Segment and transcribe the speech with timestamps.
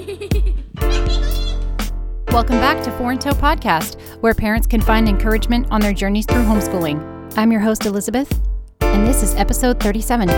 [2.30, 6.24] Welcome back to Four In Tow Podcast, where parents can find encouragement on their journeys
[6.24, 7.36] through homeschooling.
[7.36, 8.40] I'm your host, Elizabeth,
[8.80, 10.28] and this is episode 37.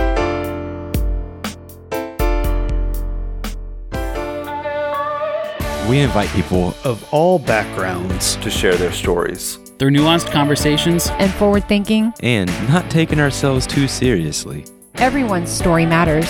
[5.89, 9.57] We invite people of all backgrounds to share their stories.
[9.79, 14.65] Through nuanced conversations And forward thinking, and not taking ourselves too seriously.
[14.95, 16.27] everyone's story matters.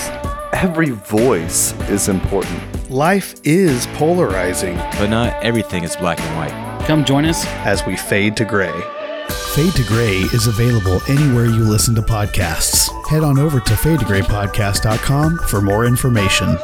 [0.54, 2.62] Every voice is important.
[2.94, 6.86] Life is polarizing But not everything is black and white.
[6.86, 7.44] Come join us.
[7.66, 8.72] as we fade to gray.
[9.56, 12.92] Fade to Gray is available anywhere you listen to podcasts.
[13.10, 16.56] Head on over to fadeToGrayPodcast.com for more information.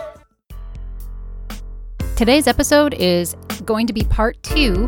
[2.15, 4.83] Today's episode is going to be part two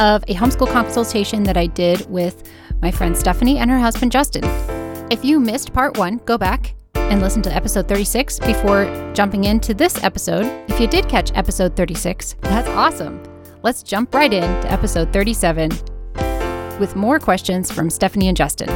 [0.00, 2.50] of a homeschool consultation that I did with
[2.82, 4.42] my friend Stephanie and her husband Justin.
[5.12, 8.84] If you missed part one, go back and listen to episode 36 before
[9.14, 10.46] jumping into this episode.
[10.70, 13.22] If you did catch episode 36, that's awesome.
[13.62, 15.70] Let's jump right in to episode 37
[16.78, 18.68] with more questions from Stephanie and Justin.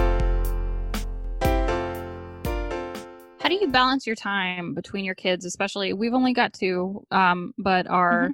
[3.40, 7.54] how do you balance your time between your kids especially we've only got two um
[7.56, 8.30] but our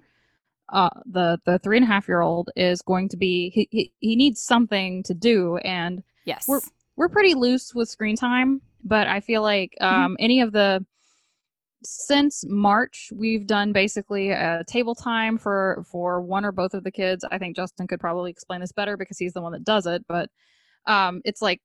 [0.72, 3.92] uh the the three and a half year old is going to be he, he
[4.00, 6.48] he needs something to do and Yes.
[6.48, 6.62] We're-
[6.96, 10.84] we're pretty loose with screen time but i feel like um any of the
[11.82, 16.90] since march we've done basically a table time for for one or both of the
[16.90, 17.24] kids.
[17.30, 20.04] I think justin could probably explain this better because he's the one that does it
[20.08, 20.30] but
[20.86, 21.60] um it's like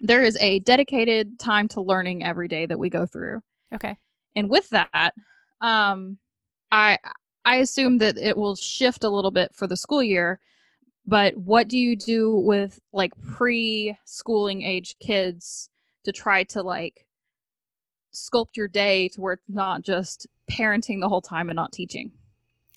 [0.00, 3.40] there is a dedicated time to learning every day that we go through.
[3.72, 3.96] Okay.
[4.36, 5.14] and with that
[5.62, 6.18] um
[6.70, 6.98] i
[7.46, 10.38] i assume that it will shift a little bit for the school year
[11.06, 15.70] but what do you do with like pre-schooling age kids
[16.04, 17.06] to try to like
[18.12, 22.12] sculpt your day to where it's not just parenting the whole time and not teaching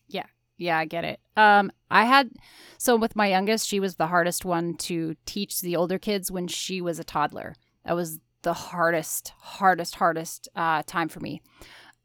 [0.08, 0.26] Yeah,
[0.58, 1.20] Yeah, I get it.
[1.36, 2.32] Um, I had
[2.78, 6.48] so with my youngest, she was the hardest one to teach the older kids when
[6.48, 7.56] she was a toddler.
[7.84, 11.42] That was the hardest, hardest, hardest uh, time for me.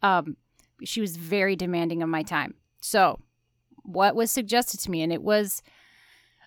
[0.02, 0.36] Um,
[0.82, 2.54] she was very demanding of my time.
[2.80, 3.20] So,
[3.82, 5.62] what was suggested to me, and it was,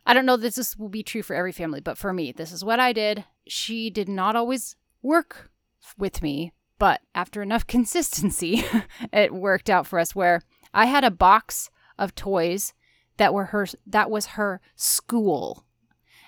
[0.05, 2.51] I don't know that this will be true for every family, but for me, this
[2.51, 3.25] is what I did.
[3.47, 5.49] She did not always work
[5.97, 8.65] with me, but after enough consistency,
[9.11, 10.15] it worked out for us.
[10.15, 10.41] Where
[10.73, 12.73] I had a box of toys
[13.17, 15.65] that were her that was her school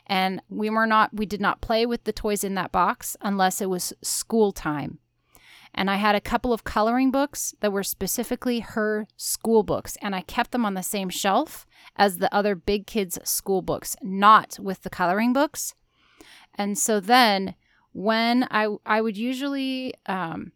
[0.08, 3.62] and we were not we did not play with the toys in that box unless
[3.62, 5.00] it was school time
[5.76, 10.16] and i had a couple of coloring books that were specifically her school books and
[10.16, 14.58] i kept them on the same shelf as the other big kids school books not
[14.60, 15.76] with the coloring books
[16.56, 17.54] and so then
[17.92, 20.52] when i i would usually um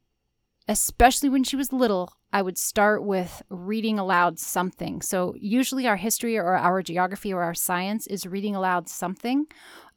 [0.69, 5.01] especially when she was little, I would start with reading aloud something.
[5.01, 9.47] So, usually, our history or our geography or our science is reading aloud something.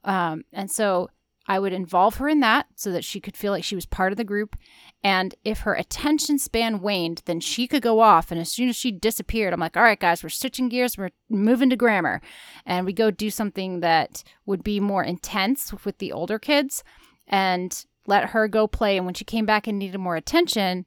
[0.03, 1.11] Um, and so,
[1.47, 4.13] I would involve her in that so that she could feel like she was part
[4.13, 4.57] of the group.
[5.05, 8.31] And if her attention span waned, then she could go off.
[8.31, 10.97] And as soon as she disappeared, I'm like, all right, guys, we're switching gears.
[10.97, 12.21] We're moving to grammar.
[12.65, 16.85] And we go do something that would be more intense with the older kids
[17.27, 18.97] and let her go play.
[18.97, 20.87] And when she came back and needed more attention,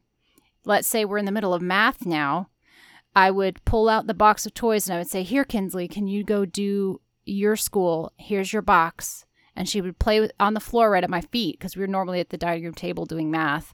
[0.64, 2.50] let's say we're in the middle of math now,
[3.16, 6.08] I would pull out the box of toys and I would say, Here, Kinsley, can
[6.08, 8.14] you go do your school?
[8.18, 9.26] Here's your box.
[9.58, 12.20] And she would play on the floor right at my feet because we were normally
[12.20, 13.74] at the dining room table doing math.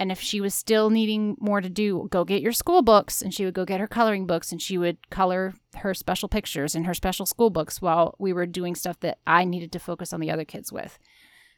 [0.00, 3.20] And if she was still needing more to do, go get your school books.
[3.20, 6.74] And she would go get her coloring books and she would color her special pictures
[6.74, 10.14] in her special school books while we were doing stuff that I needed to focus
[10.14, 10.98] on the other kids with.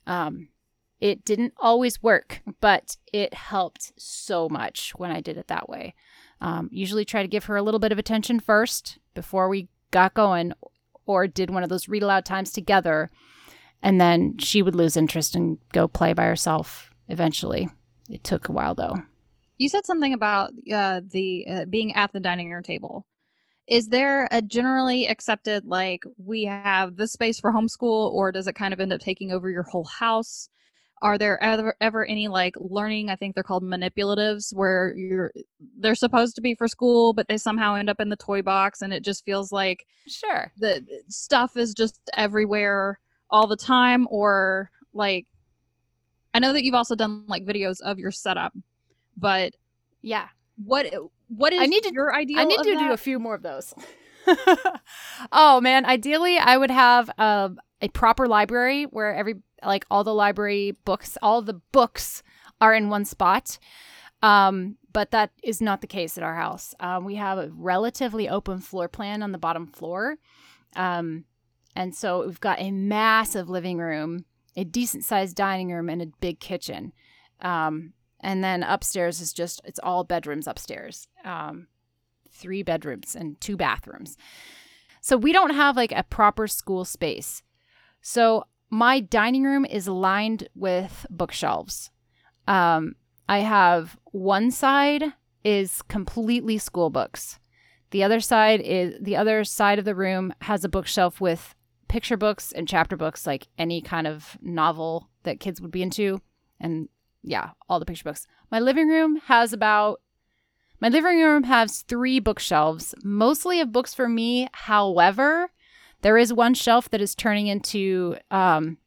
[0.08, 0.48] Um,
[1.00, 5.94] it didn't always work, but it helped so much when I did it that way.
[6.40, 10.14] Um, usually try to give her a little bit of attention first before we got
[10.14, 10.52] going,
[11.06, 13.08] or did one of those read aloud times together,
[13.80, 17.68] and then she would lose interest and go play by herself eventually.
[18.12, 19.02] It took a while though.
[19.58, 23.06] you said something about uh, the uh, being at the dining room table
[23.68, 28.54] is there a generally accepted like we have this space for homeschool or does it
[28.54, 30.48] kind of end up taking over your whole house
[31.00, 35.32] are there ever, ever any like learning i think they're called manipulatives where you're
[35.78, 38.82] they're supposed to be for school but they somehow end up in the toy box
[38.82, 40.50] and it just feels like Sure.
[40.58, 42.98] the stuff is just everywhere
[43.30, 45.26] all the time or like
[46.34, 48.52] i know that you've also done like videos of your setup
[49.16, 49.54] but
[50.02, 50.28] Yeah.
[50.64, 50.86] what
[51.28, 53.42] what is I need to- your ideal I need to do a few more of
[53.42, 53.72] those.
[55.32, 60.14] oh man, ideally I would have um, a proper library where every like all the
[60.14, 62.22] library books, all the books
[62.60, 63.58] are in one spot.
[64.22, 66.74] Um, but that is not the case at our house.
[66.80, 70.16] Um, we have a relatively open floor plan on the bottom floor.
[70.76, 71.24] Um,
[71.74, 74.26] and so we've got a massive living room,
[74.56, 76.92] a decent sized dining room, and a big kitchen.
[77.40, 81.08] Um, and then upstairs is just, it's all bedrooms upstairs.
[81.24, 81.66] Um,
[82.30, 84.16] three bedrooms and two bathrooms.
[85.00, 87.42] So we don't have like a proper school space.
[88.00, 91.90] So my dining room is lined with bookshelves.
[92.46, 92.94] Um,
[93.28, 95.04] I have one side
[95.44, 97.38] is completely school books.
[97.90, 101.54] The other side is the other side of the room has a bookshelf with
[101.92, 106.22] picture books and chapter books, like any kind of novel that kids would be into.
[106.58, 106.88] And
[107.22, 108.26] yeah, all the picture books.
[108.50, 110.00] My living room has about
[110.80, 114.48] my living room has three bookshelves, mostly of books for me.
[114.52, 115.50] However,
[116.00, 118.78] there is one shelf that is turning into um,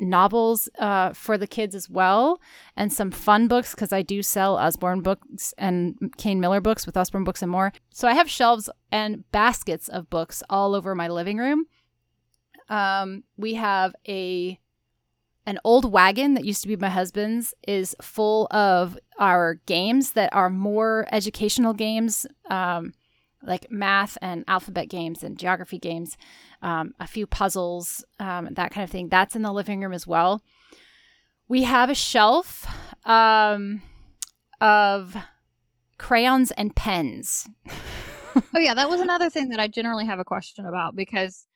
[0.00, 2.40] novels uh, for the kids as well,
[2.78, 6.96] and some fun books because I do sell Usborne books and Kane Miller books with
[6.96, 7.74] Usborne Books and more.
[7.90, 11.66] So I have shelves and baskets of books all over my living room.
[12.72, 14.58] Um, we have a
[15.44, 20.32] an old wagon that used to be my husband's is full of our games that
[20.32, 22.94] are more educational games um,
[23.42, 26.16] like math and alphabet games and geography games
[26.62, 29.08] um, a few puzzles um, that kind of thing.
[29.08, 30.42] That's in the living room as well.
[31.48, 32.66] We have a shelf
[33.04, 33.82] um,
[34.62, 35.14] of
[35.98, 37.48] crayons and pens.
[38.54, 41.46] Oh yeah, that was another thing that I generally have a question about because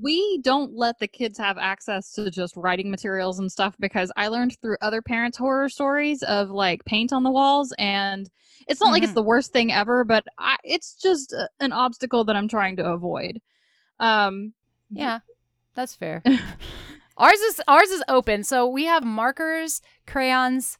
[0.00, 4.28] we don't let the kids have access to just writing materials and stuff because I
[4.28, 8.30] learned through other parents' horror stories of like paint on the walls and
[8.66, 9.14] it's not like it's Mhm.
[9.14, 12.86] the worst thing ever, but I, it's just uh, an obstacle that I'm trying to
[12.86, 13.40] avoid.
[14.00, 14.54] Um,
[14.90, 15.20] Yeah,
[15.74, 16.22] that's fair.
[17.16, 20.78] ours is ours is open, so we have markers, crayons,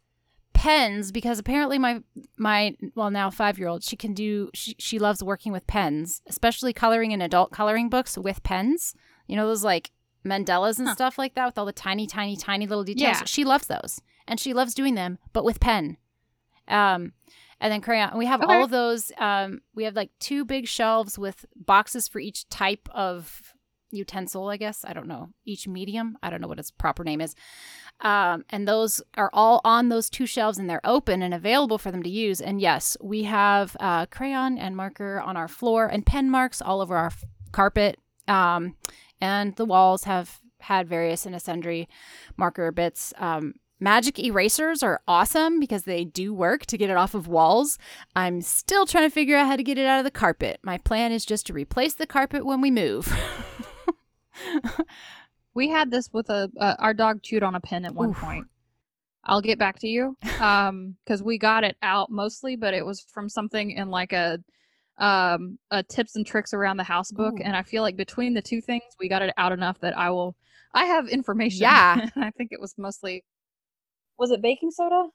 [0.52, 2.02] pens because apparently my
[2.38, 6.22] my well now five year old she can do she she loves working with pens,
[6.26, 8.94] especially coloring in adult coloring books with pens.
[9.26, 9.90] You know those like
[10.24, 10.94] mandalas and Huh.
[10.94, 13.18] stuff like that with all the tiny, tiny, tiny little details.
[13.20, 13.24] Yeah.
[13.24, 15.96] She loves those, and she loves doing them, but with pen.
[16.68, 17.12] Um,
[17.60, 18.16] and then crayon.
[18.16, 18.52] We have Okay.
[18.52, 19.10] all of those.
[19.18, 23.52] Um, we have like two big shelves with boxes for each type of
[23.92, 24.84] utensil, I guess.
[24.84, 25.30] I don't know.
[25.44, 26.16] Each medium.
[26.22, 27.34] I don't know what its proper name is.
[28.00, 31.90] Um, and those are all on those two shelves and they're open and available for
[31.92, 32.40] them to use.
[32.40, 36.80] And yes, we have uh, crayon and marker on our floor and pen marks all
[36.80, 37.98] over our f- carpet.
[38.26, 38.76] Um,
[39.20, 41.88] and the walls have had various and sundry
[42.36, 43.12] marker bits.
[43.18, 47.78] Um, magic erasers are awesome because they do work to get it off of walls.
[48.16, 50.60] I'm still trying to figure out how to get it out of the carpet.
[50.62, 53.12] My plan is just to replace the carpet when we move.
[55.54, 58.16] we had this with a uh, our dog chewed on a pen at one Oof.
[58.16, 58.46] point.
[59.24, 63.00] I'll get back to you um because we got it out mostly, but it was
[63.00, 64.38] from something in like a
[64.98, 67.42] um a tips and tricks around the house book, Ooh.
[67.42, 70.10] and I feel like between the two things, we got it out enough that I
[70.10, 70.36] will.
[70.74, 71.62] I have information.
[71.62, 72.08] Yeah.
[72.16, 73.24] I think it was mostly.
[74.18, 75.08] Was it baking soda?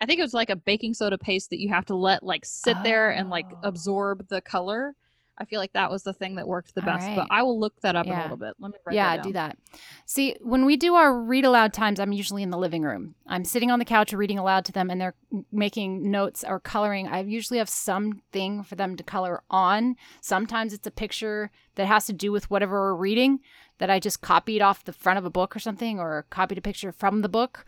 [0.00, 2.44] I think it was like a baking soda paste that you have to let like
[2.44, 3.58] sit there and like Oh.
[3.62, 4.94] absorb the color.
[5.38, 7.16] I feel like that was the thing that worked the best, right.
[7.16, 8.54] but I will look that up in a little bit.
[8.60, 9.56] Let me write yeah, that do that.
[10.04, 13.14] See, when we do our read aloud times, I'm usually in the living room.
[13.26, 15.14] I'm sitting on the couch reading aloud to them, and they're
[15.50, 17.08] making notes or coloring.
[17.08, 19.96] I usually have something for them to color on.
[20.20, 23.40] Sometimes it's a picture that has to do with whatever we're reading
[23.78, 26.62] that I just copied off the front of a book or something, or copied a
[26.62, 27.64] picture from the book,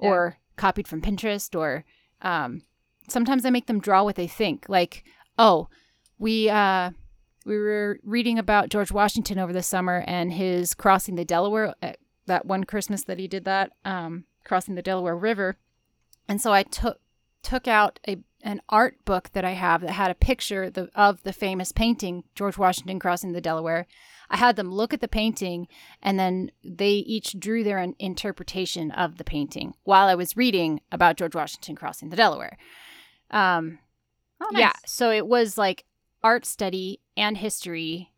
[0.00, 0.08] Yeah.
[0.08, 1.84] or copied from Pinterest, or
[2.22, 2.62] um,
[3.08, 4.66] sometimes I make them draw what they think.
[4.68, 5.04] Like,
[5.38, 5.68] oh,
[6.18, 6.90] we uh,
[7.44, 11.74] we were reading about George Washington over the summer and his crossing the Delaware.
[11.82, 11.92] uh,
[12.26, 15.56] That one Christmas that he did that, um, crossing the Delaware River,
[16.28, 17.00] and so I took
[17.42, 21.22] took out a an art book that I have that had a picture the, of
[21.22, 23.86] the famous painting George Washington crossing the Delaware.
[24.30, 25.66] I had them look at the painting,
[26.02, 30.80] and then they each drew their in- interpretation of the painting while I was reading
[30.92, 32.56] about George Washington crossing the Delaware.
[33.30, 33.78] Um,
[34.40, 35.84] Oh, yeah, so it was like
[36.22, 38.12] art study and history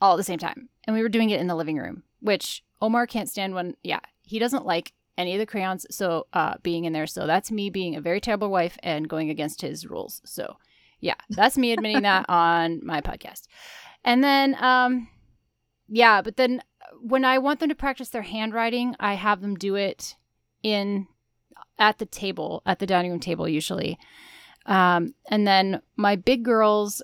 [0.00, 0.68] all at the same time.
[0.84, 4.00] And we were doing it in the living room, which Omar can't stand when, yeah,
[4.22, 7.06] he doesn't like any of the crayons so uh being in there.
[7.06, 10.22] So that's me being a very terrible wife and going against his rules.
[10.24, 10.56] So
[11.00, 13.48] yeah, that's me admitting that on my podcast.
[14.02, 15.08] And then um
[15.88, 16.62] yeah, but then
[17.02, 20.16] when I want them to practice their handwriting, I have them do it
[20.62, 21.06] in
[21.78, 23.98] at the table, at the dining room table usually.
[24.66, 27.02] Um, and then my big girls,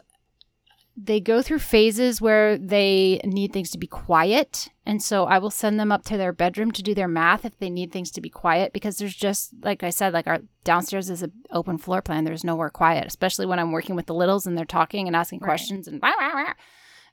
[0.97, 4.69] they go through phases where they need things to be quiet.
[4.87, 7.59] And so I will send them up to their bedroom to do their math if
[7.59, 11.11] they need things to be quiet because there's just, like I said, like our downstairs
[11.11, 12.25] is an open floor plan.
[12.25, 15.41] There's nowhere quiet, especially when I'm working with the littles and they're talking and asking
[15.41, 15.49] Right.
[15.49, 16.03] questions and.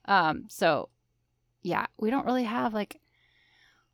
[0.06, 0.90] Um, so
[1.62, 3.02] yeah, we don't really have like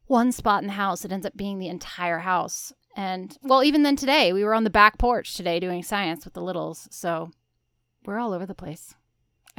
[0.05, 1.03] one spot in the house.
[1.03, 2.73] It ends up being the entire house.
[2.95, 6.33] And well, even then today, we were on the back porch today doing science with
[6.33, 6.87] the littles.
[6.91, 7.31] So
[8.05, 8.93] we're all over the place.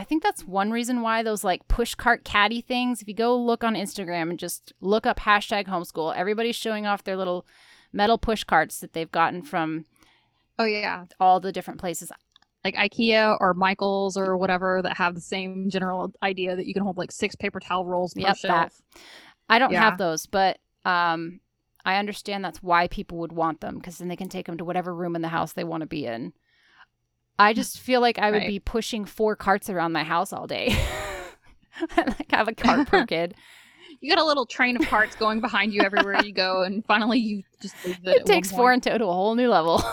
[0.00, 3.36] I think that's one reason why those like push cart caddy things, if you go
[3.36, 7.46] look on Instagram and just look up hashtag homeschool, everybody's showing off their little
[7.92, 9.84] metal push carts that they've gotten from
[10.58, 12.10] Oh yeah, all the different places.
[12.64, 16.82] like IKEA or Michaels or whatever that have the same general idea that you can
[16.82, 18.72] hold like six paper towel rolls per Yep, that.
[19.50, 19.80] I don't Yeah.
[19.80, 21.40] have those, but um,
[21.84, 24.64] I understand that's why people would want them because then they can take them to
[24.64, 26.32] whatever room in the house they want to be in.
[27.40, 28.48] I just feel like I would Right.
[28.48, 30.68] be pushing four carts around my house all day.
[31.96, 33.34] I like have a cart per kid.
[34.00, 37.18] You got a little train of carts going behind you everywhere you go, and finally
[37.18, 38.16] you just leave it.
[38.18, 39.82] It takes four tow to a whole new level.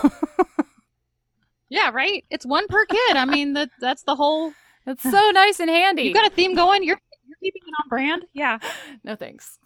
[1.70, 2.24] Yeah, right.
[2.30, 3.16] It's one per kid.
[3.16, 4.52] I mean, that that's the whole.
[4.86, 6.04] That's so nice and handy.
[6.04, 6.82] You got a theme going.
[6.82, 8.24] You're you're keeping it on brand.
[8.32, 8.58] Yeah.
[9.04, 9.58] No thanks.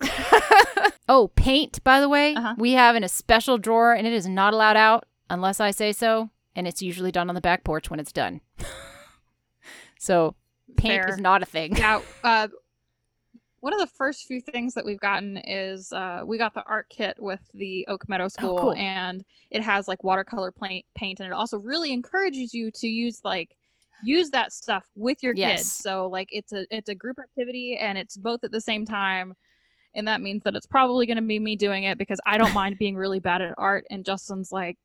[1.09, 2.55] oh, paint, by the way, Uh-huh.
[2.59, 5.93] we have in a special drawer and it is not allowed out unless I say
[5.93, 6.31] so.
[6.54, 8.40] And it's usually done on the back porch when it's done.
[9.99, 10.35] so
[10.76, 11.09] paint Fair.
[11.14, 11.76] is not a thing.
[11.76, 12.00] Yeah.
[12.25, 12.49] Uh,
[13.61, 16.88] one of the first few things that we've gotten is uh, we got the art
[16.90, 18.73] kit with the Oak Meadow School, cool.
[18.75, 23.21] and it has like watercolor paint, paint, and it also really encourages you to use
[23.23, 23.54] like
[24.02, 25.59] use that stuff with your Yes.
[25.61, 25.73] kids.
[25.75, 29.35] So like it's a it's a group activity, and it's both at the same time.
[29.94, 32.54] And that means that it's probably going to be me doing it because I don't
[32.54, 33.85] mind being really bad at art.
[33.90, 34.76] And Justin's like,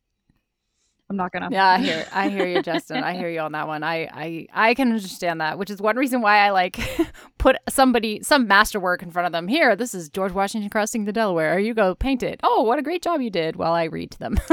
[1.10, 1.50] I'm not gonna.
[1.52, 3.02] Yeah, I hear I hear you, Justin.
[3.04, 3.82] I hear you on that one.
[3.84, 6.78] I I I can understand that, which is one reason why I like
[7.38, 9.48] put somebody some masterwork in front of them.
[9.48, 11.56] Here, this is George Washington crossing the Delaware.
[11.56, 12.42] Or You go paint it.
[12.44, 13.56] Oh, what a great job you did!
[13.56, 14.38] While I read to them.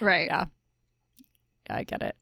[0.00, 0.26] right.
[0.26, 0.44] Yeah.
[1.70, 2.16] I get it.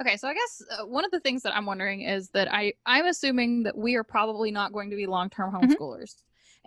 [0.00, 2.74] Okay, so I guess uh, one of the things that I'm wondering is that I
[2.84, 5.62] I'm assuming that we are probably not going to be long-term Mhm.
[5.74, 6.16] homeschoolers.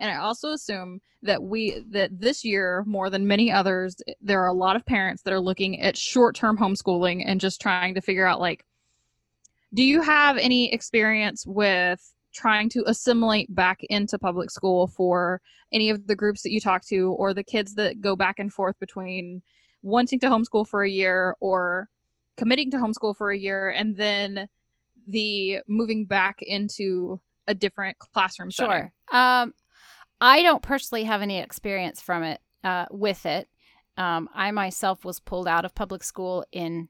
[0.00, 4.48] And I also assume that we that this year more than many others there are
[4.48, 8.26] a lot of parents that are looking at short-term homeschooling and just trying to figure
[8.26, 8.64] out like
[9.74, 15.42] do you have any experience with trying to assimilate back into public school for
[15.72, 18.52] any of the groups that you talk to or the kids that go back and
[18.52, 19.42] forth between
[19.82, 21.88] wanting to homeschool for a year or
[22.36, 24.48] committing to homeschool for a year and then
[25.06, 28.90] the moving back into a different classroom setting.
[29.10, 29.20] Sure.
[29.20, 29.52] Um,
[30.20, 33.48] I don't personally have any experience from it uh, with it.
[33.96, 36.88] Um, I myself was pulled out of public school in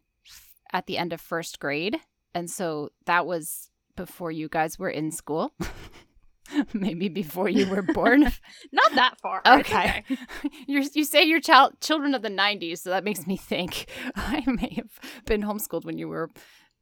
[0.72, 1.96] at the end of first grade,
[2.34, 5.52] and so that was before you guys were in school.
[6.72, 8.22] Maybe before you were born.
[8.72, 9.42] Not that far.
[9.46, 10.04] Okay.
[10.66, 14.42] You're, you say you're child children of the 90s, so that makes me think I
[14.46, 16.28] may have been homeschooled when you were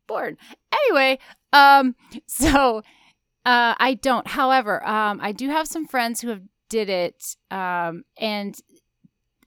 [0.06, 0.38] born.
[0.72, 1.18] Anyway,
[1.52, 1.94] um,
[2.26, 2.82] so
[3.48, 4.26] uh, I don't.
[4.26, 8.58] However, um, I do have some friends who have did it, um, and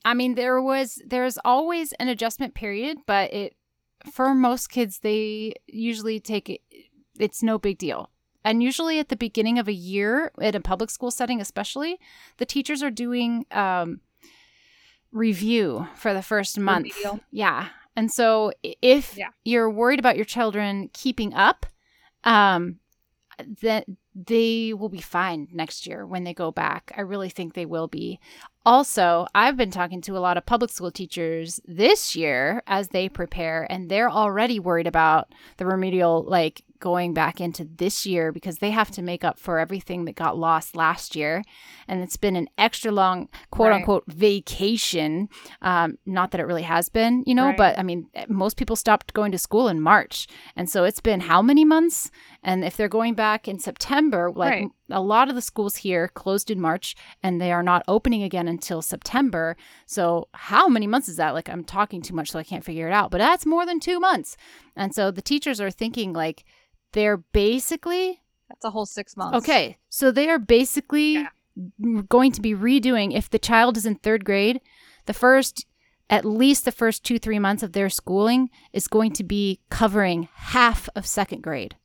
[0.04, 3.56] I mean there was there's always an adjustment period, but it
[4.12, 6.62] for most kids they usually take it.
[7.20, 8.10] It's no big deal.
[8.44, 12.00] And usually at the beginning of a year, in a public school setting especially,
[12.38, 14.00] the teachers are doing um,
[15.12, 16.86] review for the first month.
[16.96, 17.20] Remedial.
[17.32, 17.68] Yeah.
[17.96, 19.30] And so if Yeah.
[19.44, 21.68] you're worried about your children keeping up,
[22.24, 22.80] um,
[23.62, 26.92] that they will be fine next year when they go back.
[26.98, 28.20] I really think they will be.
[28.66, 33.10] Also, I've been talking to a lot of public school teachers this year as they
[33.10, 38.58] prepare, and they're already worried about the remedial, like going back into this year because
[38.58, 41.44] they have to make up for everything that got lost last year.
[41.88, 43.78] And it's been an extra long, quote Right.
[43.78, 45.30] unquote, vacation.
[45.62, 47.58] Um, not that it really has been, you know, Right.
[47.58, 50.28] but I mean, most people stopped going to school in March.
[50.56, 52.10] And so it's been how many months?
[52.44, 54.68] And if they're going back in September, like Right.
[54.90, 58.48] a lot of the schools here closed in March and they are not opening again
[58.48, 59.56] until September.
[59.86, 61.36] So how many months is that?
[61.36, 63.80] Like I'm talking too much so I can't figure it out, but that's more than
[63.80, 64.38] 2 months.
[64.76, 66.44] And so the teachers are thinking like
[66.94, 69.38] they're basically That's a whole six months.
[69.38, 71.28] Okay, so they are basically Yeah.
[72.10, 74.62] going to be redoing if the child is in third grade,
[75.06, 75.66] the first
[76.10, 80.90] at least the first 2-3 months of their schooling is going to be covering half
[80.96, 81.76] of second grade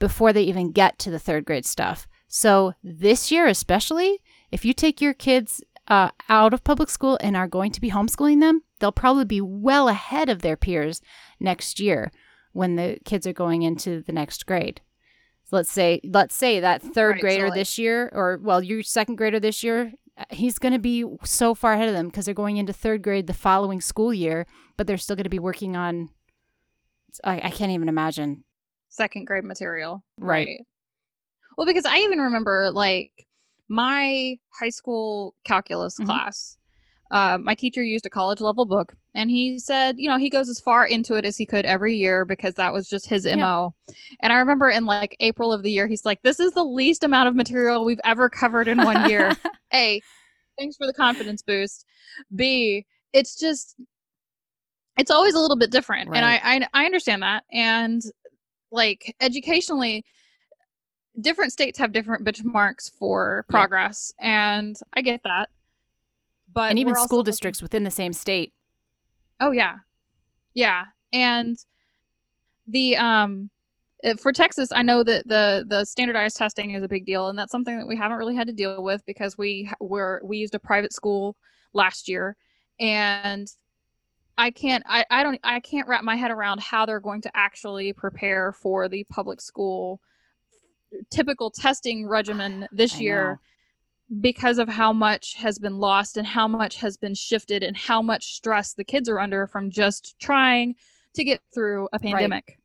[0.00, 2.08] before they even get to the third grade stuff.
[2.26, 4.18] So this year especially,
[4.50, 7.90] if you take your kids uh, out of public school and are going to be
[7.90, 11.00] homeschooling them, they'll probably be well ahead of their peers
[11.38, 12.10] next year
[12.52, 14.80] when the kids are going into the next grade.
[15.44, 18.62] So let's say let's say that third Right, so, grader like- this year or well
[18.62, 22.06] your second grader this year uh, he's going to be so far ahead of them
[22.06, 25.30] because they're going into third grade the following school year but they're still going to
[25.30, 26.10] be working on
[27.24, 28.44] I, I can't even imagine
[28.90, 30.04] second grade material.
[30.18, 30.60] Right.
[31.56, 33.12] Well, because I even remember like
[33.68, 36.06] my high school calculus Mhm.
[36.06, 36.56] class.
[37.10, 40.48] Uh, my teacher used a college level book, and he said, you know, he goes
[40.48, 43.34] as far into it as he could every year because that was just his Yeah.
[43.36, 43.74] mo.
[44.20, 47.02] And I remember in like April of the year, he's like, "This is the least
[47.02, 49.30] amount of material we've ever covered in one year."
[49.74, 50.00] A,
[50.56, 51.84] thanks for the confidence boost.
[52.36, 53.74] B, it's just
[54.96, 56.10] it's always a little bit different.
[56.14, 57.44] And I, I I understand that.
[57.52, 58.02] And
[58.70, 60.04] like educationally,
[61.20, 63.52] different states have different benchmarks for Yeah.
[63.52, 64.12] progress.
[64.20, 65.48] And I get that.
[66.52, 68.52] But and even we're also school districts within the same state
[69.40, 69.76] Oh yeah.
[70.54, 70.84] Yeah.
[71.12, 71.56] And
[72.66, 73.50] the um
[74.02, 77.38] uh, for Texas, I know that the the standardized testing is a big deal and
[77.38, 80.54] that's something that we haven't really had to deal with because we were we used
[80.54, 81.36] a private school
[81.72, 82.36] last year
[82.78, 83.48] and
[84.40, 87.30] I can't I, I don't I can't wrap my head around how they're going to
[87.36, 90.00] actually prepare for the public school
[91.10, 93.40] typical testing regimen this I year
[94.22, 98.00] because of how much has been lost and how much has been shifted and how
[98.00, 100.74] much stress the kids are under from just trying
[101.14, 102.59] to get through a pandemic.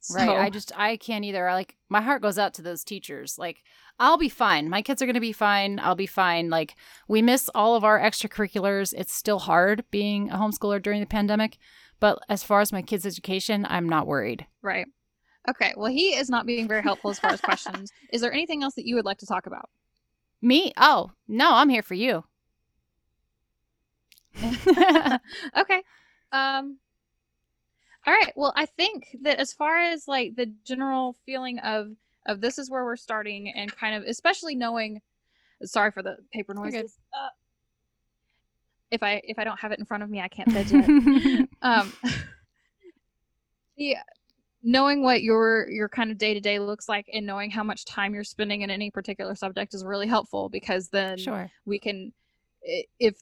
[0.00, 0.28] So, Right.
[0.28, 1.48] I just I can't either.
[1.48, 3.38] I like my heart goes out to those teachers.
[3.38, 3.62] Like
[3.98, 4.68] I'll be fine.
[4.68, 5.78] My kids are going to be fine.
[5.78, 6.50] I'll be fine.
[6.50, 6.74] Like
[7.08, 8.94] we miss all of our extracurriculars.
[8.96, 11.58] It's still hard being a homeschooler during the pandemic,
[12.00, 14.46] but as far as my kids' education, I'm not worried.
[14.62, 14.86] right.
[15.48, 15.74] Okay.
[15.76, 17.90] Well, he is not being very helpful as far as questions.
[18.12, 19.68] Is there anything else that you would like to talk about?
[20.40, 20.72] Me?
[20.76, 22.22] Oh, no, I'm here for you.
[24.42, 25.82] okay.
[26.30, 26.78] Um
[28.06, 28.32] All right.
[28.34, 31.88] Well, I think that as far as like the general feeling of
[32.26, 35.00] of this is where we're starting and kind of especially knowing
[35.64, 36.98] sorry for the paper noises.
[37.12, 37.28] Uh,
[38.90, 41.48] if I if I don't have it in front of me, I can't fidget.
[41.62, 41.92] um
[43.76, 43.96] the
[44.62, 47.84] knowing what your your kind of day to day looks like and knowing how much
[47.84, 51.50] time you're spending in any particular subject is really helpful because then sure.
[51.64, 52.12] we can
[52.62, 53.16] if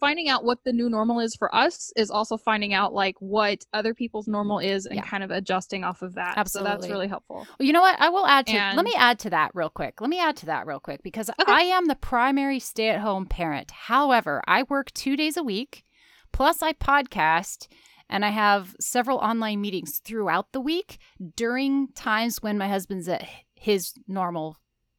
[0.00, 3.64] finding out what the new normal is for us is also finding out like what
[3.72, 5.02] other people's normal is and Yeah.
[5.02, 8.00] kind of adjusting off of that so that's really helpful Well, you know what?
[8.00, 8.52] I will add to.
[8.56, 10.00] And- let me add to that real quick.
[10.00, 11.52] Let me add to that real quick because Okay.
[11.52, 13.70] I am the primary stay-at-home parent.
[13.70, 15.84] However, I work two days a week,
[16.32, 17.68] plus I podcast,
[18.08, 20.98] and I have several online meetings throughout the week
[21.34, 24.56] during times when my husband's at his normal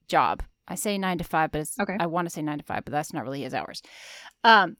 [0.08, 0.44] job.
[0.68, 1.96] I say nine to five, but it's, Okay.
[2.00, 3.82] I want to say nine to five, but that's not really his hours.
[4.44, 4.78] Um,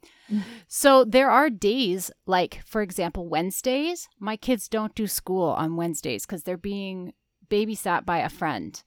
[0.68, 4.08] so there are days like, for example, Wednesdays.
[4.20, 7.14] My kids don't do school on Wednesdays because they're being
[7.50, 8.82] babysat by a friend.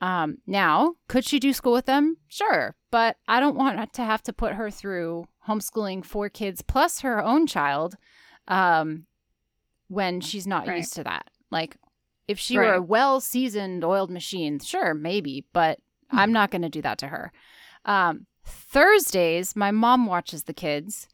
[0.00, 2.18] Um, now, could she do school with them?
[2.28, 7.00] Sure, but I don't want to have to put her through homeschooling four kids plus
[7.00, 7.96] her own child
[8.48, 9.06] um,
[9.88, 10.78] when she's not Right.
[10.78, 11.28] used to that.
[11.50, 11.76] Like,
[12.28, 15.78] if she were a well seasoned oiled machine, sure, maybe, but
[16.10, 17.32] I'm not going to do that to her.
[17.84, 21.08] Um, Thursdays, my mom watches the kids.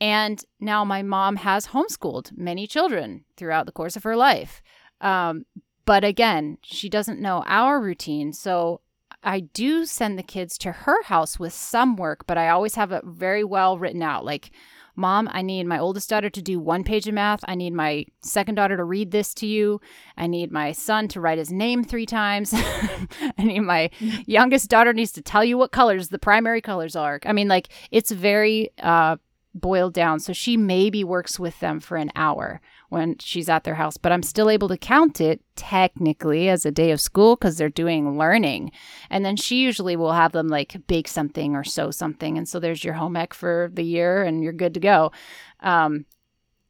[0.00, 4.62] And now my mom has homeschooled many children throughout the course of her life.
[5.00, 5.44] Um,
[5.84, 8.32] but again, she doesn't know our routine.
[8.32, 8.80] So
[9.22, 12.92] I do send the kids to her house with some work, but I always have
[12.92, 14.24] it very well written out.
[14.24, 14.50] Like,
[14.94, 17.44] Mom, I need my oldest daughter to do one page of math.
[17.46, 19.80] I need my second daughter to read this to you.
[20.16, 22.52] I need my son to write his name three times.
[22.54, 23.90] I need my
[24.26, 27.20] youngest daughter needs to tell you what colors the primary colors are.
[27.24, 29.18] I mean, like, it's very uh,
[29.54, 30.18] boiled down.
[30.18, 34.12] So she maybe works with them for an hour when she's at their house, but
[34.12, 38.16] I'm still able to count it technically as a day of school because they're doing
[38.18, 38.72] learning.
[39.10, 42.38] And then she usually will have them like bake something or sew something.
[42.38, 45.12] And so there's your home ec for the year and you're good to go.
[45.60, 46.06] Um,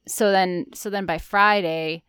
[0.08, 2.02] so then, so then by Friday,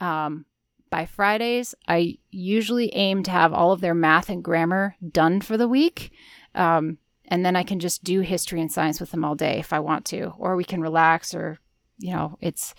[0.00, 0.44] um,
[0.90, 5.56] by Fridays, I usually aim to have all of their math and grammar done for
[5.56, 6.10] the week.
[6.54, 6.98] Um,
[7.28, 9.78] and then I can just do history and science with them all day if I
[9.78, 11.58] want to, or we can relax, or,
[11.98, 12.74] you know, it's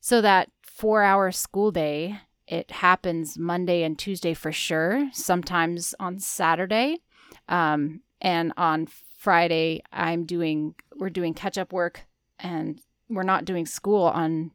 [0.00, 6.18] so that four hour school day, it happens Monday and Tuesday for sure, sometimes on
[6.18, 6.98] Saturday.
[7.48, 12.02] Um, and on Friday, I'm doing, we're doing catch up work
[12.38, 14.50] and we're not doing school on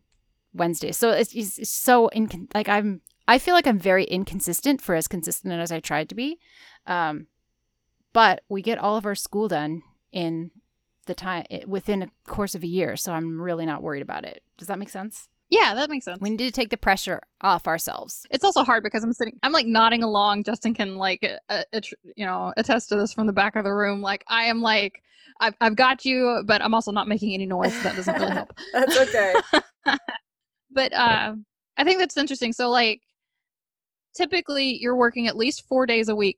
[0.53, 0.91] Wednesday.
[0.91, 5.07] So it's, it's, so, incon- like, I'm, I feel like I'm very inconsistent for as
[5.07, 6.39] consistent as I tried to be.
[6.87, 7.27] Um,
[8.13, 10.51] but we get all of our school done in
[11.05, 14.41] the time within a course of a year so i'm really not worried about it
[14.57, 16.19] does that make sense Yeah, that makes sense.
[16.19, 18.25] We need to take the pressure off ourselves.
[18.31, 20.43] it's also hard because I'm sitting, I'm like nodding along.
[20.43, 21.63] Justin can like, uh,
[22.15, 24.01] you know, attest to this from the back of the room.
[24.01, 25.01] Like I am like,
[25.39, 27.73] I've, I've got you, but I'm also not making any noise.
[27.75, 28.53] So that doesn't really help.
[28.73, 29.33] That's okay.
[30.71, 31.35] but uh,
[31.77, 32.53] I think that's interesting.
[32.53, 33.01] So like,
[34.15, 36.37] typically you're working at least four days a week,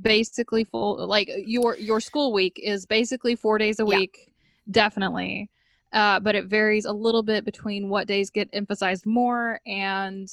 [0.00, 1.06] basically full.
[1.06, 3.98] Like your your school week is basically four days a Yeah.
[3.98, 4.32] week,
[4.70, 5.50] definitely.
[5.92, 10.28] Uh, but it varies a little bit between what days get emphasized more, and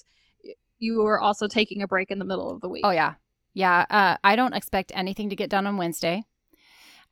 [0.80, 2.86] you are also taking a break in the middle of the week.
[2.86, 3.16] Oh yeah,
[3.54, 3.86] yeah.
[3.90, 6.24] Uh, I don't expect anything to get done on Wednesday,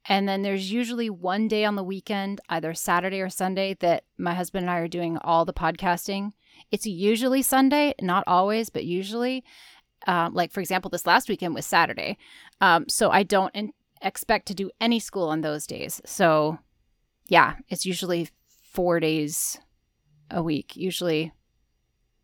[0.07, 4.35] and then there's usually one day on the weekend, either Saturday or Sunday, that my
[4.35, 6.33] husband and I are doing all the podcasting.
[6.71, 9.43] It's usually Sunday, not always, but usually.
[10.07, 12.17] Um, like for example, this last weekend was Saturday,
[12.61, 15.99] um, so I don't in- expect to do any school on those days.
[16.05, 16.59] So,
[17.27, 18.29] yeah, it's usually
[18.73, 19.59] four days
[20.29, 20.75] a week.
[20.75, 21.31] Usually,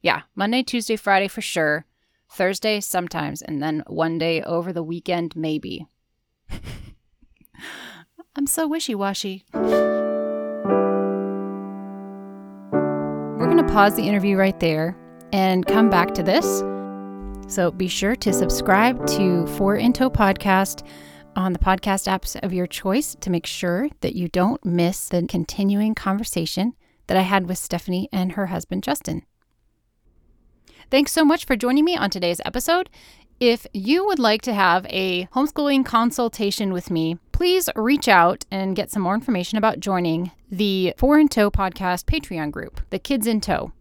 [0.01, 1.85] yeah, Monday, Tuesday, Friday for sure.
[2.29, 5.85] Thursday sometimes, and then one day over the weekend, maybe.
[8.35, 9.43] I'm so wishy washy.
[9.53, 9.59] We're
[13.37, 14.95] going to pause the interview right there
[15.33, 16.63] and come back to this.
[17.53, 20.87] So be sure to subscribe to Four In Tow Podcast
[21.35, 25.25] on the podcast apps of your choice to make sure that you don't miss the
[25.27, 26.73] continuing conversation
[27.07, 29.23] that I had with Stephanie and her husband, Justin.
[30.89, 32.89] Thanks so much for joining me on today's episode.
[33.39, 38.75] If you would like to have a homeschooling consultation with me, please reach out and
[38.75, 43.25] get some more information about joining the Four in Tow podcast Patreon group, the Kids
[43.25, 43.71] in Tow.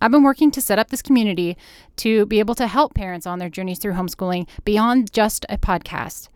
[0.00, 1.58] I've been working to set up this community
[1.96, 6.28] to be able to help parents on their journeys through homeschooling beyond just a podcast.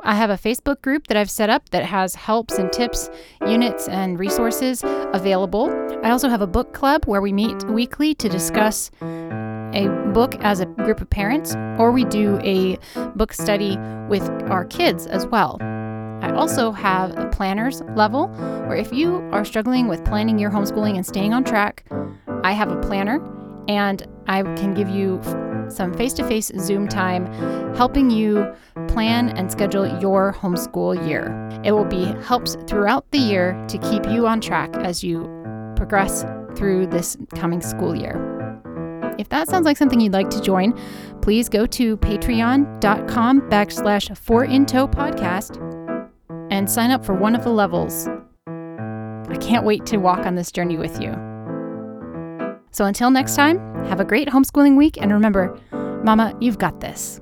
[0.00, 3.10] I have a Facebook group that I've set up that has helps and tips,
[3.46, 5.70] units, and resources available.
[6.04, 10.60] I also have a book club where we meet weekly to discuss a book as
[10.60, 12.78] a group of parents, or we do a
[13.16, 13.76] book study
[14.08, 15.58] with our kids as well.
[15.60, 18.28] I also have a planners level
[18.66, 21.84] where if you are struggling with planning your homeschooling and staying on track,
[22.44, 23.20] I have a planner
[23.68, 25.20] and I can give you
[25.68, 27.26] some face to face Zoom time
[27.74, 28.52] helping you
[28.88, 31.34] plan and schedule your homeschool year.
[31.64, 35.24] It will be helps throughout the year to keep you on track as you
[35.76, 36.24] progress
[36.56, 38.24] through this coming school year.
[39.18, 40.78] If that sounds like something you'd like to join,
[41.22, 45.56] please go to patreon.com backslash four in tow podcast
[46.50, 48.08] and sign up for one of the levels.
[48.46, 51.27] I can't wait to walk on this journey with you.
[52.78, 55.58] So until next time, have a great homeschooling week and remember,
[56.04, 57.20] Mama, you've got this.